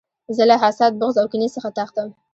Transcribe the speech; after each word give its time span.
زه 0.35 0.43
له 0.49 0.55
حسد، 0.63 0.91
بغض 0.99 1.15
او 1.21 1.27
کینې 1.31 1.47
څخه 1.55 1.69
تښتم. 1.77 2.09